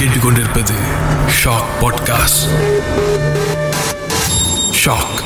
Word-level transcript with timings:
கேட்டுக்கொண்டிருப்பது 0.00 0.74
shock 1.44 1.72
podcast 1.80 2.44
shock 4.84 5.18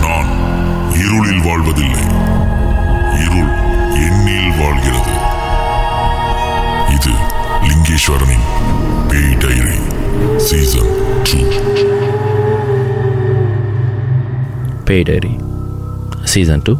நான் 0.00 0.30
இருளில் 0.92 1.42
வாழ்வதில்லை. 1.44 2.00
இருள் 3.24 3.52
எண்ணில் 4.06 4.48
வாழ்கிறது. 4.58 5.12
இது 6.94 7.12
லிங்கேஸ்வரனின் 7.68 8.46
பேய் 9.08 9.36
டைரி 9.36 9.78
சீசன் 10.36 11.22
டூ. 11.22 11.38
பேடரி 14.84 15.44
சீசன் 16.24 16.60
டூ 16.64 16.76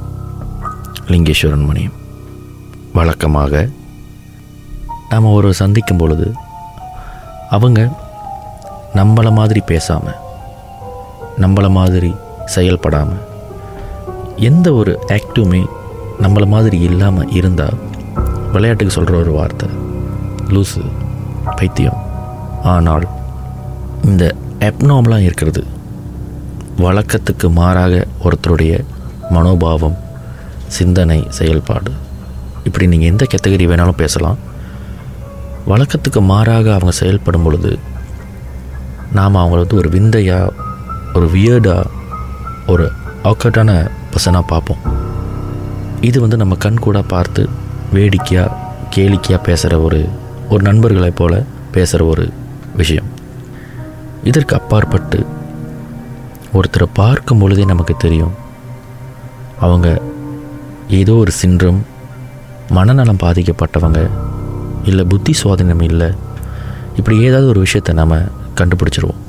லிங்கேஸ்வரன் 1.07 1.67
மணி. 1.67 1.89
வழக்கமாக 2.93 3.69
நாம் 5.15 5.35
ஒரு 5.39 5.49
சந்திக்கும் 5.61 6.01
பொழுது 6.03 6.27
அவங்க 7.57 7.81
நம்மளை 8.99 9.31
மாதிரி 9.39 9.61
பேசாமல் 9.71 10.21
நம்மளை 11.43 11.71
மாதிரி 11.79 12.11
செயல்படாமல் 12.55 13.23
எந்த 14.49 14.67
ஒரு 14.81 14.93
ஆக்டிவுமே 15.17 15.61
நம்மளை 16.23 16.47
மாதிரி 16.55 16.79
இல்லாமல் 16.89 17.33
இருந்தால் 17.39 17.79
விளையாட்டுக்கு 18.55 18.97
சொல்கிற 18.97 19.15
ஒரு 19.23 19.33
வார்த்தை 19.37 19.69
லூசு 20.55 20.83
பைத்தியம். 21.59 22.01
ஆனால் 22.73 23.07
இந்த 24.11 24.25
அப்நார்மலாக 24.69 25.27
இருக்கிறது 25.29 25.63
வழக்கத்துக்கு 26.85 27.49
மாறாக 27.61 27.95
ஒருத்தருடைய 28.27 28.75
மனோபாவம் 29.35 29.99
சிந்தனை 30.79 31.21
செயல்பாடு 31.39 31.93
இப்படி 32.69 32.87
நீங்கள் 32.93 33.13
எந்த 33.13 33.25
கேட்டகரி 33.33 33.67
வேணாலும் 33.71 34.03
பேசலாம். 34.03 34.39
வழக்கத்துக்கு 35.67 36.21
மாறாக 36.21 36.73
அவங்க 36.75 36.91
செயல்படும் 36.91 37.43
பொழுது 37.43 37.79
நாம் 39.13 39.37
அவங்கள 39.37 39.63
வந்து 39.63 39.77
ஒரு 39.77 39.89
விந்தையாக 39.89 40.53
ஒரு 41.15 41.27
வியர்டாக 41.27 41.91
ஒரு 42.67 42.91
ஆக்கட்டான 43.23 43.71
பர்சனாக 44.13 44.43
பார்ப்போம். 44.47 44.83
இது 46.01 46.21
வந்து 46.21 46.37
நம்ம 46.37 46.55
கண் 46.55 46.79
கூட 46.79 47.03
பார்த்து 47.03 47.49
வேடிக்கையாக 47.93 48.57
கேளிக்கையாக 48.97 49.43
பேசுகிற 49.43 49.81
ஒரு 49.81 50.09
ஒரு 50.49 50.63
நண்பர்களைப் 50.63 51.17
போல் 51.17 51.45
பேசுகிற 51.71 52.05
ஒரு 52.11 52.33
விஷயம். 52.77 53.09
இதற்கு 54.25 54.57
அப்பாற்பட்டு 54.57 55.27
ஒருத்தரை 56.53 56.87
பார்க்கும் 56.93 57.39
பொழுதே 57.39 57.65
நமக்கு 57.65 57.95
தெரியும் 57.97 58.35
அவங்க 59.61 60.01
ஏதோ 60.89 61.13
ஒரு 61.13 61.31
சின்ரம் 61.31 61.81
மனநலம் 62.69 63.23
பாதிக்கப்பட்டவங்க 63.23 64.11
இல்லை 64.85 65.05
புத்தி 65.05 65.33
சுவாதீனம் 65.43 65.85
இல்லை. 65.91 66.09
இப்படி 66.97 67.17
ஏதாவது 67.29 67.47
ஒரு 67.53 67.61
விஷயத்தை 67.61 67.93
நாம் 68.01 68.17
கண்டுபிடிச்சிருவோம். 68.59 69.23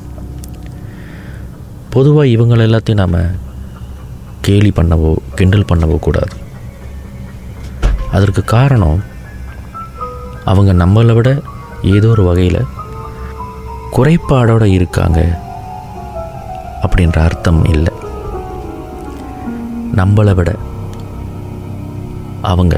பொதுவாக 1.90 2.34
இவங்கள 2.36 2.62
எல்லாத்தையும் 2.68 3.02
நாம் 3.04 3.20
கேலி 4.48 4.72
பண்ணவோ 4.76 5.12
கிண்டல் 5.36 5.70
பண்ணவோ 5.70 5.98
கூடாது. 6.00 6.36
அதற்கு 8.12 8.42
காரணம் 8.56 9.00
அவங்க 10.52 10.72
நம்மளை 10.86 11.14
விட 11.14 11.30
ஏதோ 11.96 12.08
ஒரு 12.08 12.24
வகையில் 12.24 12.70
குறைபாடோடு 13.96 14.68
இருக்காங்க 14.78 15.20
அப்படின்ற 16.86 17.18
அர்த்தம் 17.28 17.62
இல்லை. 17.74 17.94
நம்மளை 20.02 20.34
விட 20.40 20.52
அவங்க 22.52 22.76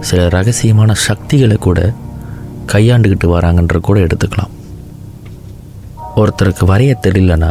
சில 0.00 0.28
ரகசியமான 0.28 0.92
சக்திகளை 0.92 1.56
கூட 1.56 1.94
கையாண்டுக்கிட்டு 2.72 3.26
வராங்கன்ற 3.36 3.80
கூட 3.80 4.00
எடுத்துக்கலாம். 4.00 4.52
ஒருத்தருக்கு 6.16 6.64
வரைய 6.66 6.94
தெரியலன்னா 7.06 7.50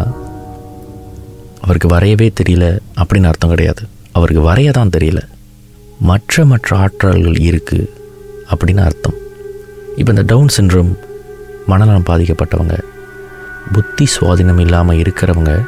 அவருக்கு 1.61 1.88
வரையவே 1.88 2.29
தெரியல 2.41 2.79
அப்படின்னு 3.01 3.23
அர்த்தம் 3.23 3.50
கிடையாது. 3.50 3.83
அவருக்கு 4.11 4.53
வரைய 4.53 4.72
தான் 4.72 4.89
தெரியல. 4.89 5.19
மற்ற 6.00 6.45
மற்ற 6.45 6.78
ஆற்றல்கள் 6.78 7.38
இருக்குது 7.50 7.89
அப்படின்னு 8.51 8.83
அர்த்தம். 8.83 9.17
இப்போ 9.95 10.12
இந்த 10.12 10.23
டவுன் 10.23 10.53
சின்ட்ரோம் 10.57 10.91
மனநலம் 11.67 12.09
பாதிக்கப்பட்டவங்க 12.09 12.77
புத்தி 13.72 14.06
சுவாதீனம் 14.16 14.59
இல்லாமல் 14.59 14.97
இருக்கிறவங்க 14.97 15.66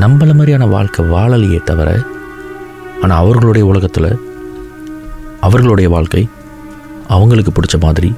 நம்மள 0.00 0.34
மாதிரியான 0.34 0.66
வாழ்க்கை 0.66 1.04
வாழலையே 1.04 1.62
தவிர 1.64 2.02
ஆனால் 3.02 3.18
அவர்களுடைய 3.18 3.66
உலகத்தில் 3.66 4.18
அவர்களுடைய 5.40 5.88
வாழ்க்கை 5.88 6.28
அவங்களுக்கு 7.06 7.52
பிடிச்ச 7.52 7.80
மாதிரி 7.80 8.14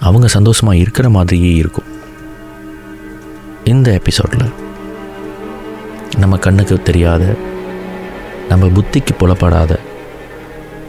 அவங்க 0.00 0.28
சந்தோஷமாக 0.28 0.76
இருக்கிற 0.76 1.10
மாதிரியே 1.10 1.54
இருக்கும். 1.54 1.84
இந்த 3.64 3.92
எபிசோடில் 3.92 4.52
நம்ம 6.18 6.36
கண்ணுக்கு 6.36 6.82
தெரியாத 6.82 7.36
நம்ம 8.48 8.66
புத்திக்கு 8.66 9.14
புலப்படாத 9.18 9.78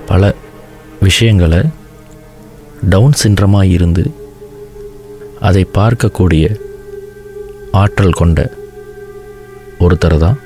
பல 0.05 0.35
விஷயங்களை 0.99 1.61
டவுன் 2.89 3.11
சின்றமாக 3.11 3.65
இருந்து 3.65 4.11
அதை 5.39 5.67
பார்க்கக்கூடிய 5.73 6.59
ஆற்றல் 7.71 8.11
கொண்ட 8.11 8.51
ஒருத்தர் 9.79 10.17
தான் 10.17 10.39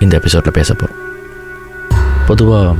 இந்த 0.00 0.16
எபிசோடில் 0.16 0.52
பேச 0.52 0.74
போகிறோம் 0.74 1.02
பொதுவாக 2.26 2.74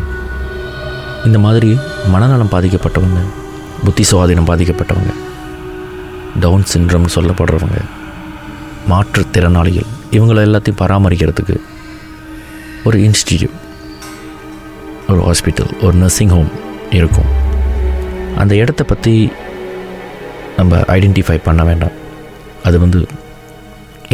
இந்த 1.26 1.38
மாதிரி 1.38 1.70
மனநலம் 2.12 2.52
பாதிக்கப்பட்டவங்க 2.52 3.20
புத்தி 3.84 4.04
சுவாதீனம் 4.10 4.48
பாதிக்கப்பட்டவங்க 4.50 5.12
டவுன் 6.40 6.64
சின்ரம் 6.72 7.12
சொல்லப்படுறவங்க 7.14 7.78
மாற்றுத்திறனாளிகள் 8.90 9.88
இவங்களை 10.10 10.40
எல்லாத்தையும் 10.48 10.80
பராமரிக்கிறதுக்கு 10.82 11.56
ஒரு 12.84 12.98
இன்ஸ்டிடியூட் 12.98 13.56
ஒரு 15.08 15.20
ஹாஸ்பிட்டல் 15.26 15.72
ஒரு 15.82 15.96
நர்சிங் 15.96 16.32
ஹோம் 16.34 16.50
இருக்கும். 16.98 17.30
அந்த 18.36 18.54
இடத்த 18.54 18.82
பற்றி 18.84 19.30
நம்ம 20.56 20.78
ஐடென்டிஃபை 20.96 21.38
பண்ண 21.44 21.64
வேண்டாம். 21.64 21.96
அது 22.64 22.76
வந்து 22.78 23.00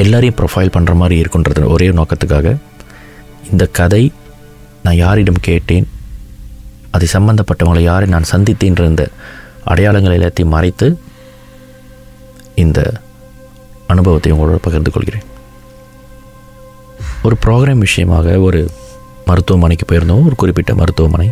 எல்லாரையும் 0.03 0.39
ப்ரொஃபைல் 0.41 0.75
பண்ணுற 0.77 0.95
மாதிரி 0.95 1.17
இருக்குன்றது 1.23 1.71
ஒரே 1.75 1.89
நோக்கத்துக்காக 1.91 2.57
இந்த 3.51 3.67
கதை 3.81 4.05
நான் 4.83 5.01
யாரிடம் 5.05 5.45
கேட்டேன் 5.49 5.87
அதை 6.95 7.09
சம்பந்தப்பட்டவங்களை 7.13 7.83
யாரை 7.91 8.09
நான் 8.09 8.31
சந்தித்தேன்ற 8.31 8.85
இந்த 8.93 9.05
அடையாளங்கள் 9.65 10.17
எல்லாத்தையும் 10.19 10.55
மறைத்து 10.55 10.87
இந்த 12.55 12.79
அனுபவத்தை 13.87 14.31
உங்களோட 14.33 14.59
பகிர்ந்து 14.63 14.91
கொள்கிறேன். 14.91 15.27
ஒரு 17.23 17.37
ப்ரோக்ராம் 17.45 17.85
விஷயமாக 17.87 18.39
ஒரு 18.39 18.61
மருத்துவமனைக்கு 19.27 19.87
போயிருந்தோம். 19.91 20.25
ஒரு 20.25 20.37
குறிப்பிட்ட 20.37 20.75
மருத்துவமனை. 20.75 21.29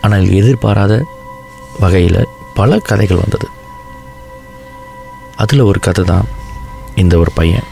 ஆனால் 0.00 0.26
எதிர்பாராத 0.30 0.94
வகையில் 1.80 2.20
பல 2.54 2.78
கதைகள் 2.78 3.22
வந்தது. 3.22 3.48
அதில் 5.36 5.68
ஒரு 5.70 5.78
கதை 5.80 6.04
தான் 6.04 6.28
இந்த 7.02 7.14
ஒரு 7.18 7.32
பையன். 7.34 7.66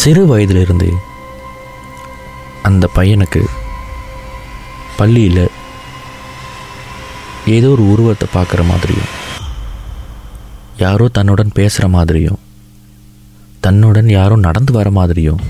சிறு 0.00 0.22
வயதிலிருந்து 0.26 0.88
அந்த 2.68 2.84
பையனுக்கு 2.94 3.42
பள்ளியில் 4.96 5.50
ஏதோ 7.46 7.68
ஒரு 7.68 7.90
உருவத்தை 7.90 8.28
பார்க்குற 8.34 8.64
மாதிரியும் 8.64 9.10
யாரோ 10.76 11.08
தன்னுடன் 11.08 11.50
பேசுகிற 11.54 11.88
மாதிரியும் 11.88 12.38
தன்னுடன் 13.60 14.08
யாரோ 14.08 14.36
நடந்து 14.36 14.72
வர 14.72 14.90
மாதிரியும் 14.90 15.40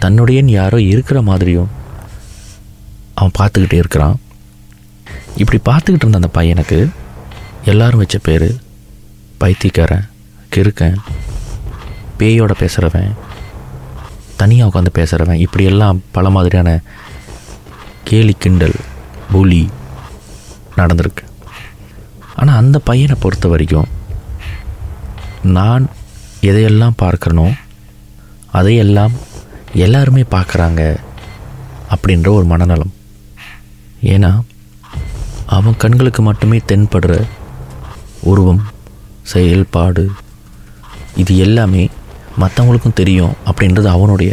தன்னுடையன் 0.00 0.50
யாரோ 0.50 0.80
இருக்கிற 0.80 1.22
மாதிரியும் 1.22 1.68
அவன் 3.14 3.32
பார்த்துக்கிட்டே 3.38 3.72
இருக்கிறான். 3.72 4.16
இப்படி 5.36 5.60
பார்த்துக்கிட்டு 5.64 6.06
இருந்த 6.06 6.18
அந்த 6.22 6.40
பையனுக்கு 6.40 6.90
எல்லாரும் 7.64 7.98
வச்ச 7.98 8.18
பேர் 8.18 8.56
பைத்தியக்காரன் 9.38 10.08
கிறுக்கன் 10.56 10.96
பேயோட 12.18 12.50
பேசுகிறவன் 12.60 13.12
தனியாக 14.36 14.70
உட்காந்து 14.70 14.86
பேசுகிறவன் 14.94 15.34
இப்படியெல்லாம் 15.34 16.02
பல 16.12 16.30
மாதிரியான 16.30 16.80
கேலி 18.10 18.34
கிண்டல் 18.42 18.78
புலி 19.32 19.60
நடந்திருக்கு. 20.78 21.24
ஆனால் 22.40 22.60
அந்த 22.60 22.76
பையனை 22.88 23.16
பொறுத்த 23.20 23.48
வரைக்கும் 23.52 23.90
நான் 25.56 25.84
எதையெல்லாம் 26.50 26.96
பார்க்கறனோ 27.02 27.46
அதையெல்லாம் 28.58 29.14
எல்லாருமே 29.84 30.22
பார்க்குறாங்க 30.34 30.82
அப்படின்ற 31.94 32.28
ஒரு 32.38 32.46
மனநலம். 32.52 32.92
ஏன்னா 34.14 34.32
அவன் 35.58 35.80
கண்களுக்கு 35.84 36.22
மட்டுமே 36.22 36.60
தென்படுற 36.72 37.14
உருவம் 38.32 38.62
செயல்பாடு 39.32 40.04
இது 41.22 41.32
எல்லாமே 41.46 41.84
மற்றவங்களுக்கும் 42.42 42.98
தெரியும் 43.00 43.36
அப்படின்றது 43.50 43.88
அவனுடைய 43.96 44.32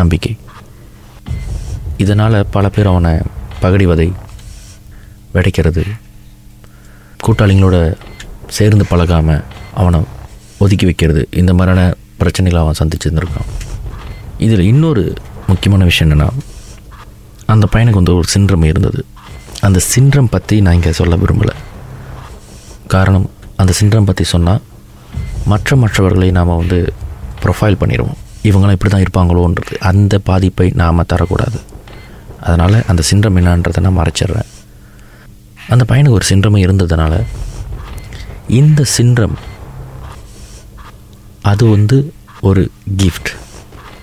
நம்பிக்கை. 0.00 0.34
இதனால் 2.04 2.36
பல 2.54 2.68
பேர் 2.74 2.90
அவனை 2.92 3.12
பகடிவதை 3.62 4.08
வெடைக்கிறது. 5.34 5.82
கூட்டாளிங்களோட 7.24 7.78
சேர்ந்து 8.56 8.84
பழகாமல் 8.92 9.42
அவனை 9.80 10.00
ஒதுக்கி 10.64 10.86
வைக்கிறது. 10.88 11.22
இந்த 11.40 11.52
மாதிரியான 11.58 11.82
பிரச்சனைகளை 12.20 12.60
அவன் 12.64 12.80
சந்திச்சிருந்துருக்கான். 12.80 13.50
இதில் 14.46 14.68
இன்னொரு 14.72 15.04
முக்கியமான 15.50 15.84
விஷயம் 15.90 16.08
என்னென்னா 16.08 16.28
அந்த 17.52 17.66
பையனுக்கு 17.72 18.00
வந்து 18.00 18.16
ஒரு 18.18 18.28
சின்ரம் 18.34 18.66
இருந்தது. 18.70 19.00
அந்த 19.66 19.78
சின்ரம் 19.92 20.32
பற்றி 20.34 20.56
நான் 20.64 20.76
இங்கே 20.78 20.92
சொல்ல 21.00 21.16
விரும்பலை. 21.22 21.54
காரணம் 22.94 23.26
அந்த 23.62 23.72
சின்ரம் 23.80 24.08
பற்றி 24.10 24.24
சொன்னால் 24.34 24.62
மற்ற 25.52 25.76
மற்றவர்களை 25.82 26.28
நாம் 26.38 26.58
வந்து 26.60 26.78
ப்ரொஃபைல் 27.42 27.80
பண்ணிடுவோம் 27.80 28.18
இவங்களாம் 28.48 28.76
இப்படி 28.76 28.90
தான் 28.92 29.04
இருப்பாங்களோன்றது. 29.04 29.74
அந்த 29.90 30.14
பாதிப்பை 30.28 30.66
நாம் 30.80 31.08
தரக்கூடாது. 31.12 31.58
அதனால் 32.40 32.84
அந்த 32.86 33.02
சின்ரம் 33.10 33.36
என்னன்றதை 33.36 33.80
நான் 33.80 33.98
மறைச்சிடுறேன். 33.98 34.48
அந்த 35.68 35.84
பையனுக்கு 35.88 36.18
ஒரு 36.18 36.26
சின்றமும் 36.28 36.64
இருந்ததுனால 36.66 37.24
இந்த 38.46 38.84
சின்ரம் 38.84 39.36
அது 41.42 41.66
வந்து 41.66 42.12
ஒரு 42.40 42.70
கிஃப்ட் 42.96 43.28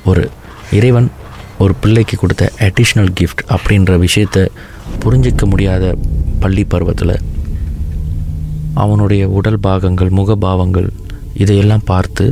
ஒரு 0.06 0.30
இறைவன் 0.72 1.10
ஒரு 1.57 1.74
பிள்ளைக்கு 1.75 2.18
கொடுத்த 2.18 2.51
அடிஷ்னல் 2.60 3.12
கிஃப்ட் 3.19 3.44
அப்படின்ற 3.50 3.98
விஷயத்தை 3.98 4.51
புரிஞ்சிக்க 5.00 5.45
முடியாத 5.45 5.95
பள்ளி 6.39 6.63
பருவத்தில் 6.63 7.16
அவனுடைய 8.74 9.30
உடல் 9.30 9.60
பாகங்கள் 9.60 10.10
முகபாவங்கள் 10.10 10.89
இதையெல்லாம் 11.34 11.81
பார்த்து 11.86 12.25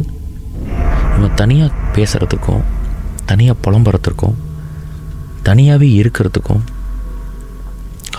இவன் 1.17 1.33
தனியாக 1.35 1.73
பேசுகிறதுக்கும் 1.93 2.63
தனியாக 3.25 3.71
புலம்புறதுக்கும் 3.71 4.35
தனியாகவே 5.47 5.87
இருக்கிறதுக்கும் 6.01 6.63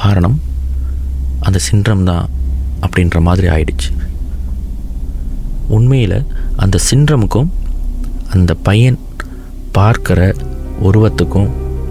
காரணம் 0.00 0.36
அந்த 1.46 1.58
சின்ரம் 1.68 2.04
தான் 2.10 2.26
அப்படின்ற 2.84 3.20
மாதிரி 3.28 3.46
ஆயிடுச்சு. 3.54 3.90
உண்மையில் 5.76 6.18
அந்த 6.62 6.76
சின்றமுக்கும் 6.88 7.48
அந்த 8.34 8.52
பையன் 8.68 8.98
பார்க்கிற 9.78 10.20
உருவத்துக்கும் 10.88 11.48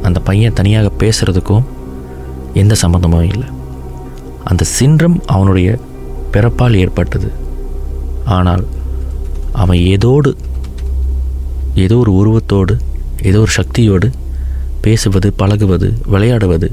அந்த 0.08 0.20
பையன் 0.28 0.58
தனியாக 0.60 0.92
பேசுகிறதுக்கும் 1.02 1.66
எந்த 2.62 2.74
சம்மந்தமும் 2.82 3.30
இல்லை. 3.34 3.48
அந்த 4.50 4.64
சின்ரம் 4.78 5.18
அவனுடைய 5.36 5.70
பிறப்பால் 6.34 6.80
ஏற்பட்டது. 6.84 7.30
ஆனால் 8.38 8.64
அவன் 9.64 9.82
ஏதோடு 9.94 10.32
ஏதோ 11.86 11.98
ஒரு 12.04 12.12
உருவத்தோடு 12.20 12.74
ஏதோ 13.30 13.40
ஒரு 13.46 13.54
சக்தியோடு 13.60 14.08
பேசுவது 14.86 15.28
பழகுவது 15.42 15.88
விளையாடுவது 16.14 16.68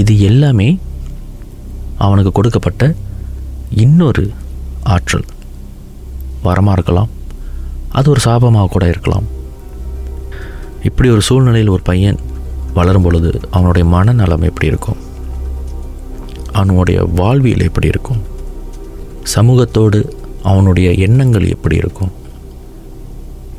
இது 0.00 0.12
எல்லாமே 0.28 0.68
அவனுக்கு 2.04 2.30
கொடுக்கப்பட்ட 2.32 2.82
இன்னொரு 3.84 4.24
ஆற்றல். 4.94 5.26
வரமாக 6.44 6.76
இருக்கலாம் 6.76 7.10
அது 7.98 8.10
ஒரு 8.12 8.20
சாபமாக 8.24 8.72
கூட 8.74 8.84
இருக்கலாம். 8.92 9.26
இப்படி 10.88 11.08
ஒரு 11.14 11.22
சூழ்நிலையில் 11.28 11.74
ஒரு 11.76 11.84
பையன் 11.90 12.18
வளரும் 12.74 13.06
பொழுது 13.06 13.30
அவனுடைய 13.56 13.84
மனநலம் 13.94 14.46
எப்படி 14.48 14.66
இருக்கும்? 14.72 15.00
அவனுடைய 16.60 16.98
வாழ்வியல் 17.20 17.66
எப்படி 17.70 17.88
இருக்கும்? 17.94 18.20
சமூகத்தோடு 19.34 20.00
அவனுடைய 20.50 20.88
எண்ணங்கள் 21.06 21.48
எப்படி 21.54 21.76
இருக்கும்? 21.82 22.12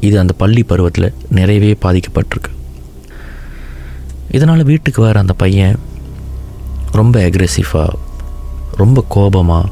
இது 0.08 0.16
அந்த 0.20 0.34
பள்ளி 0.44 0.64
பருவத்தில் 0.64 1.14
நிறையவே 1.38 1.74
பாதிக்கப்பட்டிருக்கு. 1.86 2.52
இதனால் 4.32 4.64
வீட்டுக்கு 4.64 5.02
வர 5.02 5.20
அந்த 5.20 5.34
பையன் 5.34 5.80
ரொம்ப 6.92 7.20
அக்ரெசிவாக 7.20 7.98
ரொம்ப 8.72 9.06
கோபமாக 9.10 9.70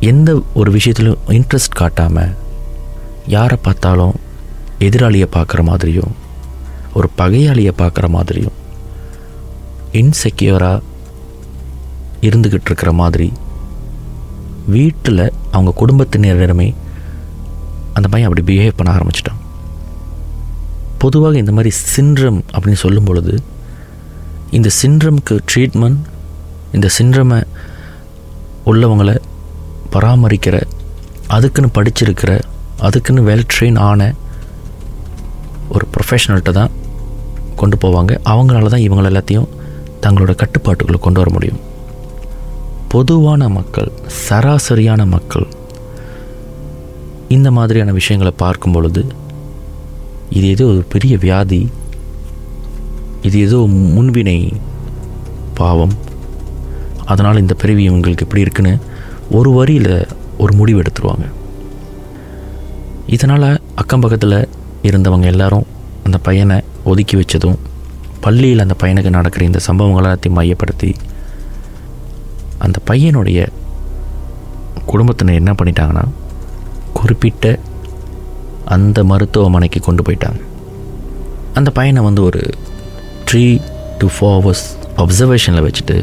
எந்த 0.00 0.42
ஒரு 0.54 0.70
விஷயத்திலும் 0.70 1.18
இன்ட்ரெஸ்ட் 1.28 1.76
காட்டாமல் 1.76 2.34
யாரை 3.26 3.58
பார்த்தாலும் 3.62 4.14
எதிராளியை 4.78 5.26
பார்க்குற 5.32 5.62
மாதிரியும் 5.62 6.12
ஒரு 6.94 7.08
பகையாளியை 7.18 7.72
பார்க்குற 7.78 8.08
மாதிரியும் 8.08 8.58
இன்செக்யூராக 9.92 10.82
இருந்துக்கிட்டு 12.20 12.64
இருக்கிற 12.64 12.92
மாதிரி 12.92 13.32
வீட்டில் 14.66 15.32
அவங்க 15.50 15.86
குடும்பத்தினரிடமே 15.86 16.74
அந்த 17.92 18.08
பையன் 18.08 18.30
அப்படி 18.30 18.58
பிஹேவ் 18.58 18.76
பண்ண 18.76 18.98
ஆரம்பிச்சிட்டான். 18.98 19.40
பொதுவாக 20.98 21.38
இந்த 21.38 21.50
மாதிரி 21.50 21.70
சின்ரம் 21.70 22.44
அப்படின்னு 22.52 22.82
சொல்லும் 22.84 23.04
பொழுது 23.04 23.42
இந்த 24.56 24.68
சின்ரம்க்கு 24.80 25.34
ட்ரீட்மெண்ட் 25.50 26.00
இந்த 26.72 26.88
சின்ரமை 26.98 27.38
உள்ளவங்களை 28.70 29.14
பராமரிக்கிற 29.94 30.56
அதுக்குன்னு 31.34 31.70
படிச்சிருக்கிற 31.76 32.32
அதுக்குன்னு 32.86 33.22
வெல் 33.28 33.48
ட்ரெயின் 33.52 33.78
ஆன 33.88 34.00
ஒரு 35.74 35.84
ப்ரொஃபஷனல்கிட்ட 35.94 36.52
தான் 36.52 36.72
கொண்டு 37.60 37.76
போவாங்க. 37.82 38.12
அவங்களால 38.32 38.70
தான் 38.74 38.84
இவங்கள 38.86 39.10
எல்லாத்தையும் 39.12 39.50
தங்களோட 40.04 40.32
கட்டுப்பாட்டுக்குள்ளே 40.42 41.00
கொண்டு 41.00 41.20
வர 41.20 41.30
முடியும். 41.32 41.60
பொதுவான 42.88 43.48
மக்கள் 43.48 43.90
சராசரியான 44.28 45.06
மக்கள் 45.06 45.46
இந்த 47.36 47.50
மாதிரியான 47.50 47.92
விஷயங்களை 47.92 48.32
பார்க்கும் 48.36 48.72
பொழுது 48.72 49.02
இது 50.36 50.46
ஏதோ 50.54 50.64
ஒரு 50.72 50.82
பெரிய 50.94 51.14
வியாதி 51.24 51.60
இது 53.26 53.36
ஏதோ 53.46 53.58
முன்வினை 53.96 54.38
பாவம். 55.60 55.94
அதனால் 57.12 57.42
இந்த 57.42 57.54
பிறவி 57.60 57.82
இவங்களுக்கு 57.88 58.24
எப்படி 58.26 58.44
இருக்குன்னு 58.44 58.72
ஒரு 59.38 59.50
வரியில் 59.58 59.94
ஒரு 60.42 60.52
முடிவு 60.60 60.80
எடுத்துருவாங்க. 60.82 61.26
இதனால் 63.16 63.48
அக்கம் 63.80 64.02
பக்கத்தில் 64.04 64.38
இருந்தவங்க 64.88 65.26
எல்லாரும் 65.34 65.66
அந்த 66.06 66.18
பையனை 66.26 66.56
ஒதுக்கி 66.90 67.16
வச்சதும் 67.16 67.58
பள்ளியில் 68.24 68.64
அந்த 68.64 68.76
பையனுக்கு 68.82 69.16
நடக்கிற 69.16 69.44
இந்த 69.44 69.60
சம்பவங்கள் 69.66 70.04
எல்லாத்தையும் 70.04 70.38
மையப்படுத்தி 70.38 70.90
அந்த 72.64 72.78
பையனுடைய 72.90 73.40
குடும்பத்தினர் 74.90 75.40
என்ன 75.40 75.52
பண்ணிட்டாங்கன்னா 75.58 76.04
குறிப்பிட்ட 76.98 77.46
அந்த 78.74 78.98
மருத்துவமனைக்கு 79.10 79.80
கொண்டு 79.80 80.02
போயிட்டாங்க. 80.06 80.40
அந்த 81.58 81.70
பையனை 81.78 82.02
வந்து 82.08 82.22
ஒரு 82.28 82.42
த்ரீ 83.32 83.44
டு 83.98 84.06
ஃபோர் 84.06 84.32
ஹவர்ஸ் 84.32 84.64
அப்சர்வேஷனில் 84.96 85.64
வச்சுட்டு 85.64 85.94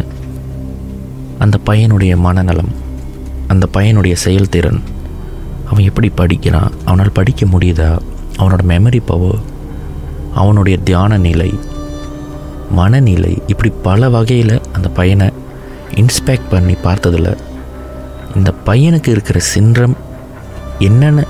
அந்த 1.40 1.58
பையனுடைய 1.66 2.14
மனநலம் 2.18 2.72
அந்த 3.48 3.66
பையனுடைய 3.74 4.14
செயல்திறன் 4.14 4.80
அவன் 5.66 5.86
எப்படி 5.86 6.10
படிக்கிறான் 6.10 6.72
அவனால் 6.86 7.14
படிக்க 7.14 7.46
முடியுதா 7.46 7.90
அவனோட 8.38 8.64
மெமரி 8.64 9.02
பவர் 9.06 9.38
அவனுடைய 10.34 10.78
தியான 10.84 11.18
நிலை 11.18 11.50
மனநிலை 12.72 13.34
இப்படி 13.48 13.72
பல 13.82 14.10
வகையில் 14.10 14.56
அந்த 14.74 14.90
பையனை 14.90 15.28
இன்ஸ்பெக்ட் 15.96 16.52
பண்ணி 16.52 16.78
பார்த்ததில் 16.84 17.32
இந்த 18.36 18.54
பையனுக்கு 18.66 19.08
இருக்கிற 19.08 19.40
சின்ரம் 19.54 19.96
என்னென்ன 20.80 21.28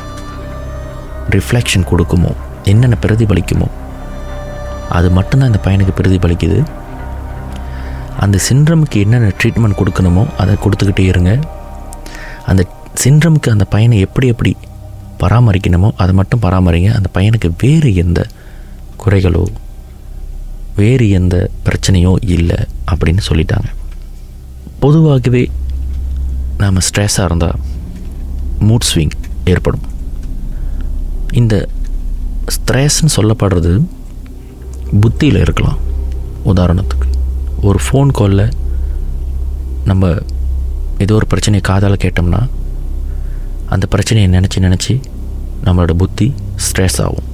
ரிஃப்ளெக்ஷன் 1.30 1.90
கொடுக்குமோ 1.92 2.34
என்னென்ன 2.64 2.98
பிரதிபலிக்குமோ 3.02 3.70
அது 4.98 5.08
மட்டும்தான் 5.18 5.50
இந்த 5.52 5.62
பையனுக்கு 5.66 5.94
பிரதிபலிக்குது. 6.00 6.60
அந்த 8.24 8.38
சின்ரமுக்கு 8.50 8.98
என்னென்ன 9.06 9.32
ட்ரீட்மெண்ட் 9.42 9.80
கொடுக்கணுமோ 9.82 10.24
அதை 10.38 10.56
கொடுத்துக்கிட்டே 10.64 11.06
இருங்க. 11.12 11.40
அந்த 12.46 12.62
சின்ரமுக்கு 13.04 13.50
அந்த 13.50 13.66
பையனை 13.74 14.00
எப்படி 14.00 14.28
எப்படி 14.28 14.52
பராமரிக்கணுமோ 15.20 15.90
அதை 16.02 16.14
மட்டும் 16.20 16.42
பராமரிங்க. 16.42 16.90
அந்த 16.94 17.10
பையனுக்கு 17.14 17.50
வேறு 17.64 17.96
எந்த 17.96 18.20
குறைகளோ 19.04 19.44
வேறு 20.76 21.10
எந்த 21.10 21.36
பிரச்சனையோ 21.66 22.14
இல்லை 22.36 22.60
அப்படின்னு 22.92 23.22
சொல்லிட்டாங்க. 23.30 23.70
பொதுவாகவே 24.80 25.44
நாம் 26.58 26.84
ஸ்ட்ரெஸ்ஸாக 26.88 27.28
இருந்தால் 27.30 27.58
மூட் 28.68 28.88
ஸ்விங் 28.90 29.16
ஏற்படும். 29.46 29.86
இந்த 31.32 31.56
ஸ்ட்ரெஸ்ன்னு 32.56 33.16
சொல்லப்படுறது 33.16 33.74
புத்தியில் 35.02 35.40
இருக்கலாம். 35.40 35.80
உதாரணத்துக்கு 36.46 37.08
ஒரு 37.62 37.80
ஃபோன் 37.86 38.12
காலில் 38.12 38.50
நம்ம 39.86 40.18
ஏதோ 40.98 41.14
ஒரு 41.14 41.28
பிரச்சனையை 41.28 41.62
காதால் 41.70 42.02
கேட்டோம்னா 42.04 42.48
அந்த 43.66 43.88
பிரச்சனையை 43.88 44.30
நினச்சி 44.32 44.60
நினச்சி 44.60 45.02
நம்மளோட 45.64 45.94
புத்தி 45.94 46.34
ஸ்ட்ரெஸ் 46.66 47.02
ஆகும். 47.02 47.28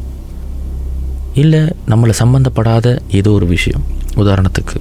இல்லை 1.34 1.62
நம்மளை 1.88 2.14
சம்மந்தப்படாத 2.20 3.00
ஏதோ 3.10 3.32
ஒரு 3.32 3.46
விஷயம். 3.46 3.84
உதாரணத்துக்கு 4.16 4.80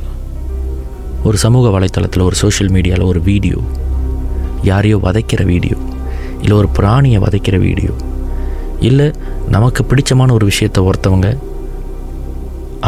ஒரு 1.24 1.36
சமூக 1.36 1.80
வலைத்தளத்தில் 1.80 2.22
ஒரு 2.22 2.34
சோஷியல் 2.34 2.72
மீடியாவில் 2.72 3.04
ஒரு 3.04 3.20
வீடியோ 3.20 3.58
யாரையோ 4.62 4.96
வதைக்கிற 4.96 5.44
வீடியோ 5.44 5.76
இல்லை 6.40 6.56
ஒரு 6.56 6.68
பிராணியை 6.78 7.18
வதைக்கிற 7.24 7.58
வீடியோ 7.58 7.92
இல்லை 8.80 9.12
நமக்கு 9.48 9.86
பிடிச்சமான 9.90 10.32
ஒரு 10.32 10.44
விஷயத்தை 10.44 10.84
ஒருத்தவங்க 10.84 11.38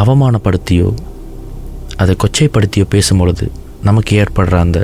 அவமானப்படுத்தியோ 0.01 0.89
அதை 2.01 2.13
கொச்சைப்படுத்தியோ 2.23 2.85
பேசும்பொழுது 2.93 3.45
நமக்கு 3.87 4.13
ஏற்படுற 4.21 4.55
அந்த 4.65 4.79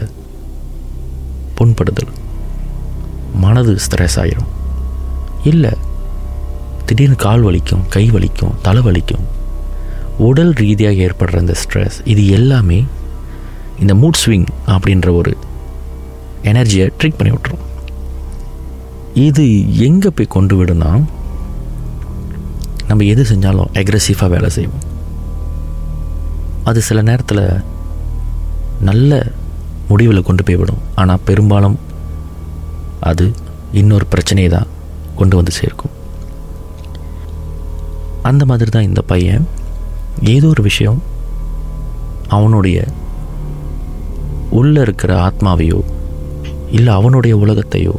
புண்படுதல். 1.58 2.12
மனது 3.44 3.74
ஸ்ட்ரெஸ் 3.86 4.18
ஆயிரும். 4.24 4.50
இல்லை 5.52 5.72
திடீர்னு 6.88 7.18
கால் 7.26 7.44
வலிக்கும் 7.48 7.84
கை 7.96 8.04
வலிக்கும் 8.16 8.56
தலை 8.66 8.82
வலிக்கும் 8.88 9.26
உடல் 10.28 10.54
ரீதியாக 10.62 11.04
ஏற்படுற 11.08 11.40
இந்த 11.44 11.56
ஸ்ட்ரெஸ் 11.62 11.98
இது 12.14 12.24
எல்லாமே 12.38 12.80
இந்த 13.82 13.94
மூட் 14.02 14.20
ஸ்விங் 14.24 14.48
அப்படின்ற 14.76 15.12
ஒரு 15.20 15.32
எனர்ஜியை 16.52 16.88
ட்ரிக் 17.00 17.20
பண்ணி 17.20 17.34
விட்டுரும். 17.36 17.64
இது 19.28 19.46
எங்கே 19.88 20.10
போய் 20.16 20.34
கொண்டு 20.38 20.56
விடுனா 20.60 20.92
நம்ம 22.88 23.04
எது 23.14 23.24
செஞ்சாலும் 23.32 23.72
அக்ரெசிவாக 23.82 24.30
வேலை 24.36 24.50
செய்வோம். 24.58 24.88
அது 26.70 26.80
சில 26.90 27.00
நேரத்தில் 27.10 27.46
நல்ல 28.90 29.12
முடிவில் 29.90 30.28
கொண்டு 30.28 30.44
போய் 30.48 30.60
விடும். 30.60 30.84
ஆனால் 31.02 31.26
பெரும்பாலும் 31.30 31.78
அது 33.10 33.26
இன்னொரு 33.80 34.06
பிரச்சனையை 34.14 34.50
தான் 34.54 34.72
கொண்டு 35.20 35.36
வந்து 35.40 35.54
சேர்க்கும். 35.60 35.94
அந்த 38.30 38.44
மாதிரி 38.50 38.70
தான் 38.76 38.88
இந்த 38.90 39.02
பையன். 39.12 39.46
ஏதோ 40.36 40.48
ஒரு 40.54 40.64
விஷயம் 40.70 41.00
அவனுடைய 42.38 42.78
உள்ளே 44.60 44.82
இருக்கிற 44.86 45.12
ஆத்மாவையோ 45.28 45.80
இல்லை 46.78 46.92
அவனுடைய 47.00 47.34
உலகத்தையோ 47.44 47.96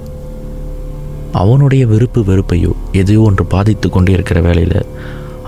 அவனுடைய 1.43 1.85
விருப்பு 1.93 2.21
வெறுப்பையோ 2.31 2.73
எதையோ 3.01 3.23
ஒன்று 3.29 3.45
பாதித்து 3.55 3.89
கொண்டே 3.95 4.13
இருக்கிற 4.17 4.39
வேலையில் 4.47 4.79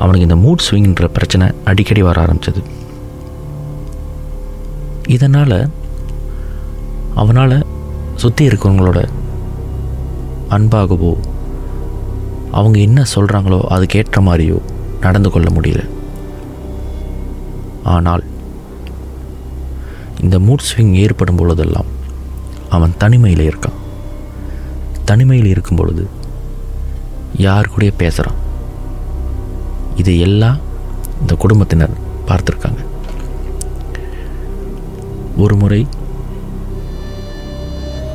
அவனுக்கு 0.01 0.27
இந்த 0.29 0.39
மூட் 0.45 0.65
ஸ்விங்கின்ற 0.67 1.07
பிரச்சனை 1.17 1.47
அடிக்கடி 1.71 2.03
வர 2.09 2.17
ஆரம்பிச்சது. 2.25 2.63
இதனால் 5.15 5.71
அவனால் 7.15 7.67
சுற்றி 8.15 8.49
இருக்கிறவங்களோட 8.49 9.01
அன்பாகவோ 10.57 11.13
அவங்க 12.51 12.79
என்ன 12.79 13.05
சொல்கிறாங்களோ 13.15 13.59
அதுக்கேற்ற 13.75 14.21
மாதிரியோ 14.29 14.59
நடந்து 15.01 15.31
கொள்ள 15.31 15.49
முடியல. 15.51 15.83
ஆனால் 17.95 18.25
இந்த 20.21 20.39
மூட் 20.39 20.67
ஸ்விங் 20.69 20.95
ஏற்படும் 21.05 21.37
பொழுதெல்லாம் 21.37 21.91
அவன் 22.69 22.95
தனிமையில் 22.99 23.47
இருக்கான். 23.51 23.79
தனிமையில் 25.05 25.53
இருக்கும் 25.53 25.77
பொழுது 25.77 26.05
யார் 27.47 27.73
கூட 27.75 27.91
பேசுகிறான் 28.03 28.41
இது 30.03 30.19
எல்லாம் 30.19 30.59
இந்த 31.21 31.35
குடும்பத்தினர் 31.35 32.01
பார்த்துருக்காங்க. 32.29 32.83
ஒரு 35.37 35.57
முறை 35.57 35.87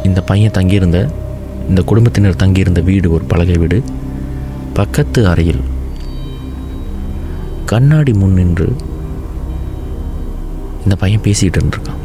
இந்த 0.04 0.22
பையன் 0.22 0.52
தங்கியிருந்த 0.52 1.00
இந்த 1.70 1.82
குடும்பத்தினர் 1.82 2.36
தங்கியிருந்த 2.36 2.82
வீடு 2.82 3.12
ஒரு 3.12 3.24
பலகை 3.24 3.58
வீடு 3.58 3.84
பக்கத்து 4.74 5.28
அறையில் 5.28 5.62
கண்ணாடி 7.66 8.14
முன் 8.14 8.34
நின்று 8.34 8.76
இந்த 10.84 10.96
பையன் 10.96 11.22
பேசிகிட்டு 11.22 11.60
இருந்திருக்கான். 11.60 12.02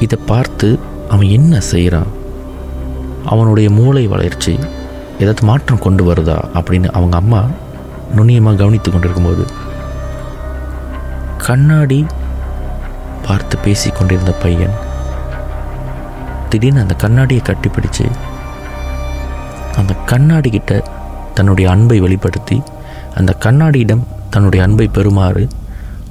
இதை 0.00 0.18
பார்த்து 0.26 0.78
அவன் 1.08 1.28
என்ன 1.28 1.60
செய்கிறான்? 1.60 2.10
அவனுடைய 3.24 3.70
மூளை 3.70 4.06
வளர்ச்சி 4.06 4.58
ஏதாவது 5.18 5.46
மாற்றம் 5.46 5.78
கொண்டு 5.78 6.12
வருதா 6.12 6.38
அப்படின்னு 6.54 6.88
அவங்க 6.88 7.16
அம்மா 7.16 7.46
நுண்ணியமாக 8.16 8.56
கவனித்து 8.56 8.90
கொண்டிருக்கும்போது 8.90 9.44
கண்ணாடி 11.36 12.06
பார்த்து 13.30 13.56
பேசி 13.64 13.88
கொண்டிருந்த 13.90 14.32
பையன் 14.44 14.76
திடீர்னு 16.52 16.84
அந்த 16.84 16.94
கண்ணாடியை 17.02 17.42
கட்டிப்பிடிச்சு 17.46 18.06
அந்த 19.80 19.92
கண்ணாடி 20.12 20.48
கிட்ட 20.54 20.72
தன்னுடைய 21.36 21.66
அன்பை 21.74 21.98
வெளிப்படுத்தி 22.04 22.56
அந்த 23.18 23.32
கண்ணாடியிடம் 23.44 24.02
தன்னுடைய 24.34 24.60
அன்பை 24.66 24.86
பெறுமாறு 24.96 25.44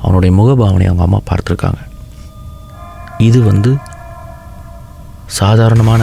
அவனுடைய 0.03 0.31
முகபாவனை 0.37 0.85
அவங்க 0.89 1.03
அம்மா 1.05 1.19
பார்த்துருக்காங்க. 1.29 1.81
இது 3.27 3.39
வந்து 3.49 3.71
சாதாரணமான 5.39 6.01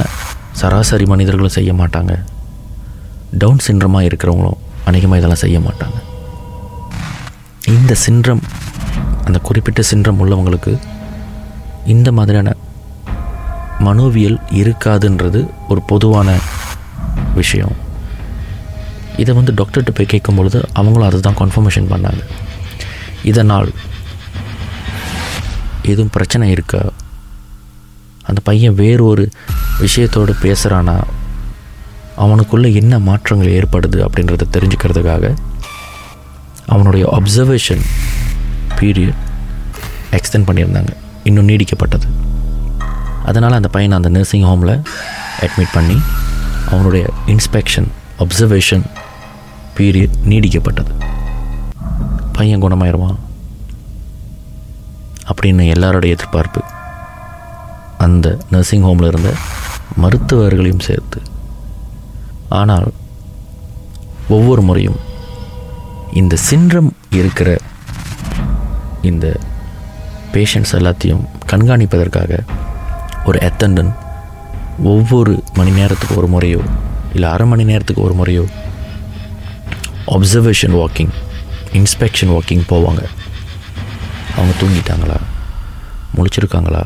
சராசரி 0.61 1.07
மனிதர்களும் 1.13 1.57
செய்ய 1.57 1.71
மாட்டாங்க. 1.81 2.13
டவுன் 3.43 3.65
சின்ரமாக 3.67 4.09
இருக்கிறவங்களும் 4.09 4.61
அநேகமாக 4.89 5.21
இதெல்லாம் 5.21 5.43
செய்ய 5.45 5.59
மாட்டாங்க. 5.67 5.99
இந்த 7.75 7.95
சின்ரம் 8.05 8.43
அந்த 9.27 9.39
குறிப்பிட்ட 9.49 9.83
சின்ரம் 9.93 10.21
உள்ளவங்களுக்கு 10.25 10.75
இந்த 11.95 12.13
மாதிரியான 12.13 12.51
மனோவியல் 13.79 14.39
இருக்காதுன்றது 14.61 15.41
ஒரு 15.69 15.83
பொதுவான 15.83 16.39
விஷயம். 17.35 17.75
இதை 19.17 19.35
வந்து 19.35 19.53
டாக்டர்கிட்ட 19.53 19.93
போய் 19.95 20.13
கேட்கும் 20.13 20.35
பொழுது 20.35 20.69
அவங்களும் 20.73 21.09
அதை 21.09 21.21
தான் 21.21 21.41
கன்ஃபர்மேஷன் 21.43 21.91
பண்ணாங்க. 21.93 22.23
இதனால் 23.23 23.71
எதுவும் 25.83 26.11
பிரச்சனை 26.11 26.51
இருக்கா? 26.51 26.83
அந்த 28.23 28.41
பையன் 28.45 28.75
வேறு 28.75 29.05
ஒரு 29.05 29.25
விஷயத்தோடு 29.81 30.33
பேசுகிறானா 30.43 30.97
அவனுக்குள்ளே 32.25 32.75
என்ன 32.75 32.99
மாற்றங்கள் 32.99 33.57
ஏற்படுது 33.59 33.99
அப்படின்றத 34.07 34.47
தெரிஞ்சுக்கிறதுக்காக 34.57 35.35
அவனுடைய 36.67 37.07
அப்சர்வேஷன் 37.19 37.85
பீரியட் 38.79 39.21
எக்ஸ்டெண்ட் 40.11 40.49
பண்ணியிருந்தாங்க. 40.49 40.93
இன்னும் 41.27 41.49
நீடிக்கப்பட்டது. 41.49 42.09
அதனால் 43.25 43.53
அந்த 43.53 43.69
பையனை 43.69 43.97
அந்த 43.97 44.09
நர்சிங் 44.09 44.43
ஹோமில் 44.43 44.85
அட்மிட் 45.41 45.73
பண்ணி 45.73 46.01
அவனுடைய 46.71 47.07
இன்ஸ்பெக்ஷன் 47.27 47.89
அப்சர்வேஷன் 48.19 48.83
பீரியட் 49.77 50.11
நீடிக்கப்பட்டது. 50.25 50.93
பையன் 52.33 52.63
குணமாயிருவான். 52.63 53.17
அப்படின்னு 55.33 55.69
எல்லாருடைய 55.69 56.15
எதிர்பார்ப்பு. 56.15 56.63
அந்த 57.99 58.39
நர்சிங் 58.51 58.83
ஹோமில் 58.83 59.07
இருந்த 59.07 59.35
மருத்துவர்களையும் 59.97 60.81
சேர்த்து. 60.81 61.23
ஆனால் 62.49 62.93
ஒவ்வொரு 64.29 64.63
முறையும் 64.63 64.97
இந்த 66.13 66.37
சின்ரம் 66.37 66.93
இருக்கிற 67.11 67.57
இந்த 69.03 69.37
பேஷண்ட்ஸ் 70.33 70.77
எல்லாத்தையும் 70.77 71.25
கண்காணிப்பதற்காக 71.49 72.39
ஒரு 73.25 73.39
அத்தண்டன் 73.39 73.95
ஒவ்வொரு 74.83 75.43
மணி 75.55 75.71
நேரத்துக்கு 75.71 76.17
ஒரு 76.17 76.27
முறையோ 76.27 76.61
இல்லை 77.15 77.29
அரை 77.29 77.47
மணி 77.47 77.65
நேரத்துக்கு 77.65 78.03
ஒரு 78.03 78.15
முறையோ 78.15 78.47
அப்சர்வேஷன் 80.07 80.75
வாக்கிங் 80.81 81.13
இன்ஸ்பெக்ஷன் 81.73 82.39
வாக்கிங் 82.39 82.65
போவாங்க. 82.69 83.05
அவங்க 84.37 84.55
தூங்கிட்டாங்களா? 84.61 85.17
முழிச்சிருக்காங்களா? 86.17 86.83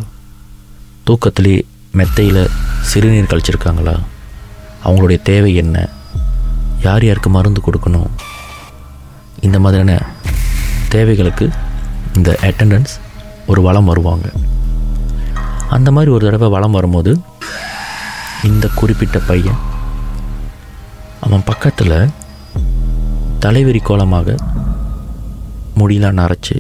தூக்கத்திலே 1.07 1.63
மெத்தையில் 1.93 2.51
சிறுநீர் 2.81 3.25
கழிச்சிருக்காங்களா? 3.25 4.01
அவங்களுடைய 4.85 5.23
தேவை 5.23 5.55
என்ன? 5.55 5.89
யார் 6.83 7.05
யாருக்கு 7.05 7.31
மருந்து 7.31 7.61
கொடுக்கணும்? 7.67 8.07
இந்த 9.41 9.61
மாதிரியான 9.61 10.03
தேவைகளுக்கு 10.89 11.51
இந்த 12.15 12.39
அட்டண்டன்ஸ் 12.43 12.95
ஒரு 13.51 13.61
வளம் 13.67 13.91
வருவாங்க. 13.91 14.27
அந்த 15.77 15.89
மாதிரி 15.93 16.11
ஒரு 16.11 16.25
தடவை 16.25 16.49
வளம் 16.49 16.77
வரும்போது 16.79 17.13
இந்த 18.49 18.67
குறிப்பிட்ட 18.75 19.19
பையன் 19.19 19.61
அவன் 21.21 21.45
பக்கத்தில் 21.45 21.99
தலைவெறி 23.45 23.81
கோலமாக 23.83 24.35
முடியெலாம் 25.79 26.19
நரைச்சி 26.21 26.57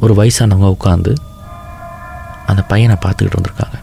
ஒரு 0.00 0.14
வயசானவங்க 0.14 0.70
உட்காந்து 0.78 1.12
அந்த 2.46 2.62
பையனை 2.72 2.96
பார்த்துக்கிட்டு 3.02 3.36
இருந்திருக்காங்க. 3.36 3.78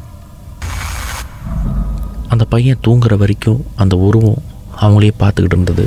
அந்த 2.27 2.46
பையன் 2.46 2.84
தூங்குற 2.88 3.13
வரைக்கும் 3.17 3.62
அந்த 3.75 3.96
உருவம் 4.08 4.43
அவங்களே 4.81 5.12
பார்த்துக்கிட்டு 5.19 5.55
இருந்தது. 5.55 5.86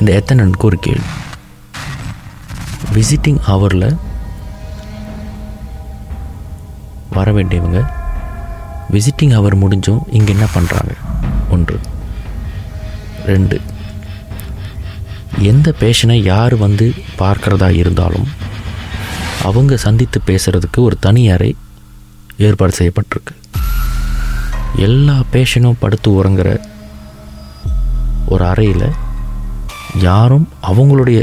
இந்த 0.00 0.10
எத்தனனுக்கு 0.20 0.68
ஒரு 0.70 0.78
கேள்வி. 0.78 1.10
விசிட்டிங் 2.94 3.40
ஹவரில் 3.48 3.88
வர 7.16 7.32
வேண்டியவங்க 7.32 7.80
விசிட்டிங் 8.92 9.34
ஹவர் 9.36 9.60
முடிஞ்சும் 9.62 10.02
இங்கே 10.10 10.32
என்ன 10.32 10.46
பண்ணுறாங்க 10.54 10.92
ஒன்று. 11.50 11.78
ரெண்டு. 13.26 13.56
எந்த 15.52 15.74
பேஷனை 15.80 16.18
யார் 16.32 16.54
வந்து 16.64 16.86
பார்க்குறதா 17.18 17.70
இருந்தாலும் 17.82 18.28
அவங்க 19.42 19.76
சந்தித்து 19.76 20.18
பேசுகிறதுக்கு 20.26 20.78
ஒரு 20.86 20.96
தனி 20.98 21.22
அறை 21.30 21.50
ஏற்பாடு 22.46 22.72
செய்யப்பட்டிருக்கு. 22.78 23.34
எல்லா 24.86 25.16
பேஷனும் 25.32 25.80
படுத்து 25.80 26.10
உறங்குற 26.16 26.50
ஒரு 28.28 28.44
அறையில் 28.52 28.88
யாரும் 30.00 30.48
அவங்களுடைய 30.70 31.20